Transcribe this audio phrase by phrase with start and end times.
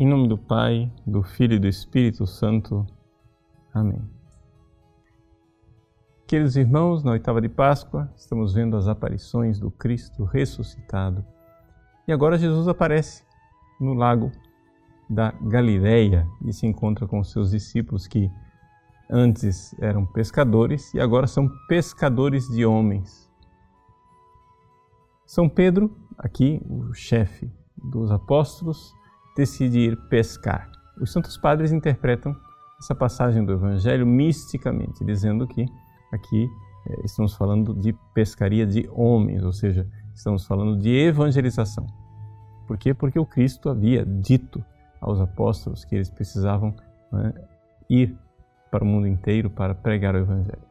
[0.00, 2.86] Em nome do Pai, do Filho e do Espírito Santo.
[3.70, 4.00] Amém.
[6.26, 11.22] Queridos irmãos, na oitava de Páscoa, estamos vendo as aparições do Cristo ressuscitado.
[12.08, 13.26] E agora Jesus aparece
[13.78, 14.32] no lago
[15.06, 18.30] da Galileia e se encontra com seus discípulos que
[19.10, 23.30] antes eram pescadores e agora são pescadores de homens.
[25.26, 28.98] São Pedro, aqui o chefe dos apóstolos,
[29.40, 30.70] decide ir pescar.
[31.00, 32.36] Os santos padres interpretam
[32.78, 35.64] essa passagem do Evangelho misticamente, dizendo que
[36.12, 36.46] aqui
[36.86, 41.86] é, estamos falando de pescaria de homens, ou seja, estamos falando de evangelização.
[42.66, 42.92] Por quê?
[42.92, 44.62] Porque o Cristo havia dito
[45.00, 46.74] aos apóstolos que eles precisavam
[47.10, 47.32] né,
[47.88, 48.14] ir
[48.70, 50.62] para o mundo inteiro para pregar o Evangelho.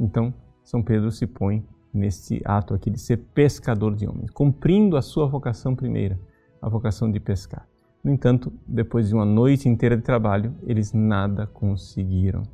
[0.00, 0.32] Então,
[0.64, 1.62] São Pedro se põe
[1.92, 6.18] neste ato aqui de ser pescador de homens, cumprindo a sua vocação primeira,
[6.62, 7.66] a vocação de pescar.
[8.06, 12.44] No entanto, depois de uma noite inteira de trabalho, eles nada conseguiram.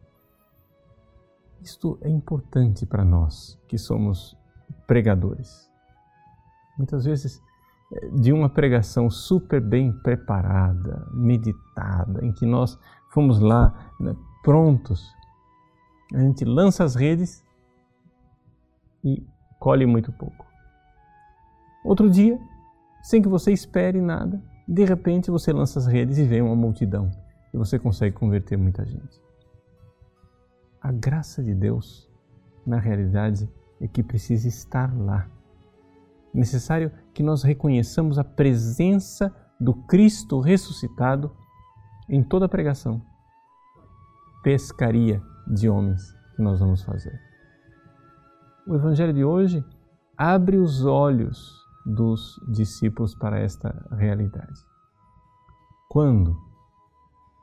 [1.60, 4.34] Isto é importante para nós que somos
[4.86, 5.70] pregadores.
[6.78, 7.38] Muitas vezes,
[8.14, 12.78] de uma pregação super bem preparada, meditada, em que nós
[13.10, 15.14] fomos lá né, prontos,
[16.14, 17.44] a gente lança as redes
[19.04, 19.22] e
[19.60, 20.46] colhe muito pouco.
[21.84, 22.40] Outro dia,
[23.02, 27.10] sem que você espere nada, de repente você lança as redes e vem uma multidão
[27.52, 29.20] e você consegue converter muita gente.
[30.80, 32.10] A graça de Deus,
[32.66, 33.48] na realidade,
[33.80, 35.28] é que precisa estar lá.
[36.34, 41.30] É necessário que nós reconheçamos a presença do Cristo ressuscitado
[42.08, 43.00] em toda a pregação
[44.42, 47.18] pescaria de homens que nós vamos fazer.
[48.66, 49.64] O Evangelho de hoje
[50.16, 54.60] abre os olhos dos discípulos para esta realidade.
[55.88, 56.36] Quando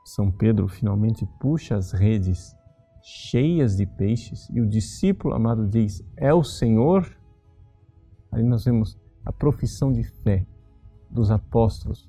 [0.06, 2.56] São Pedro finalmente puxa as redes
[3.02, 7.08] cheias de peixes e o discípulo amado diz: É o Senhor.
[8.32, 10.46] Aí nós vemos a profissão de fé
[11.10, 12.08] dos apóstolos,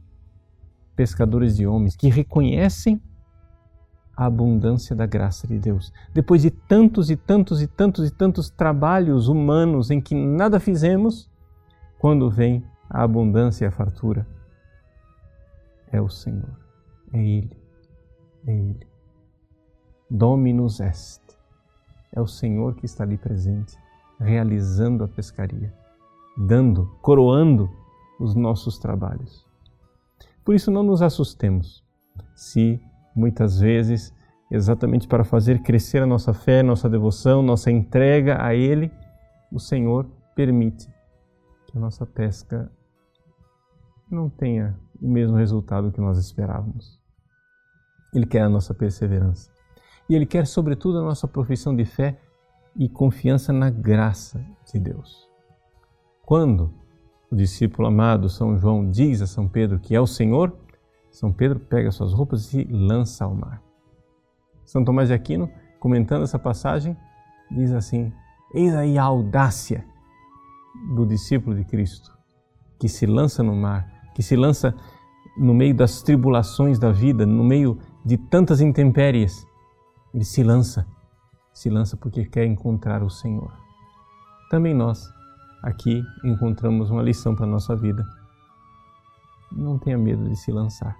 [0.94, 3.00] pescadores de homens, que reconhecem
[4.16, 5.90] a abundância da graça de Deus.
[6.12, 11.30] Depois de tantos e tantos e tantos e tantos trabalhos humanos em que nada fizemos,
[12.00, 14.26] quando vem a abundância e a fartura,
[15.92, 16.56] é o Senhor,
[17.12, 17.56] é Ele,
[18.46, 18.86] é Ele.
[20.10, 21.20] Dominus est.
[22.12, 23.76] É o Senhor que está ali presente,
[24.18, 25.72] realizando a pescaria,
[26.36, 27.70] dando, coroando
[28.18, 29.46] os nossos trabalhos.
[30.42, 31.84] Por isso, não nos assustemos
[32.34, 32.80] se
[33.14, 34.12] muitas vezes,
[34.50, 38.90] exatamente para fazer crescer a nossa fé, nossa devoção, nossa entrega a Ele,
[39.52, 40.88] o Senhor permite
[41.70, 42.70] que a nossa pesca
[44.10, 47.00] não tenha o mesmo resultado que nós esperávamos.
[48.12, 49.50] Ele quer a nossa perseverança.
[50.08, 52.18] E Ele quer, sobretudo, a nossa profissão de fé
[52.76, 55.28] e confiança na graça de Deus.
[56.26, 56.74] Quando
[57.30, 60.56] o discípulo amado São João diz a São Pedro que é o Senhor,
[61.10, 63.62] são Pedro pega suas roupas e lança ao mar.
[64.64, 66.96] São Tomás de Aquino, comentando essa passagem,
[67.50, 68.12] diz assim:
[68.54, 69.84] Eis aí a audácia
[70.94, 72.16] do discípulo de Cristo,
[72.78, 74.74] que se lança no mar, que se lança
[75.36, 79.46] no meio das tribulações da vida, no meio de tantas intempéries.
[80.12, 80.86] Ele se lança,
[81.52, 83.52] se lança porque quer encontrar o Senhor.
[84.50, 85.08] Também nós,
[85.62, 88.04] aqui, encontramos uma lição para a nossa vida
[89.52, 90.96] não tenha medo de se lançar.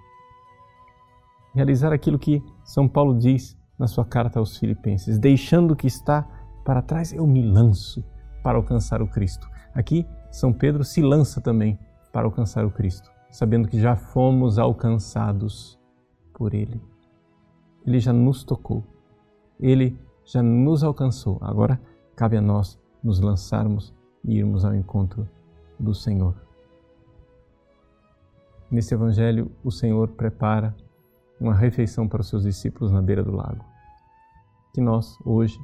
[1.54, 6.26] Realizar aquilo que São Paulo diz na sua carta aos Filipenses: deixando o que está
[6.64, 8.04] para trás, eu me lanço
[8.42, 9.48] para alcançar o Cristo.
[9.74, 11.78] Aqui, São Pedro se lança também
[12.12, 15.78] para alcançar o Cristo, sabendo que já fomos alcançados
[16.32, 16.80] por Ele.
[17.86, 18.84] Ele já nos tocou,
[19.58, 21.38] Ele já nos alcançou.
[21.40, 21.80] Agora
[22.16, 25.28] cabe a nós nos lançarmos e irmos ao encontro
[25.78, 26.34] do Senhor.
[28.70, 30.76] Nesse Evangelho, o Senhor prepara
[31.40, 33.64] uma refeição para os seus discípulos na beira do lago.
[34.72, 35.58] Que nós, hoje,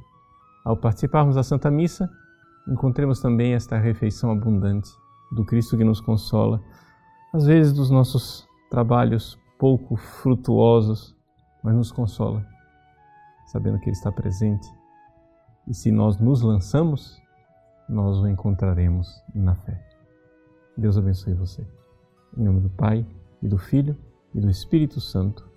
[0.65, 2.09] ao participarmos da Santa Missa,
[2.67, 4.89] encontremos também esta refeição abundante
[5.31, 6.61] do Cristo que nos consola,
[7.33, 11.15] às vezes dos nossos trabalhos pouco frutuosos,
[11.63, 12.45] mas nos consola,
[13.47, 14.67] sabendo que Ele está presente.
[15.67, 17.21] E se nós nos lançamos,
[17.89, 19.83] nós o encontraremos na fé.
[20.77, 21.65] Deus abençoe você.
[22.37, 23.05] Em nome do Pai,
[23.41, 23.97] e do Filho,
[24.33, 25.47] e do Espírito Santo.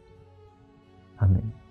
[1.19, 1.69] Amém.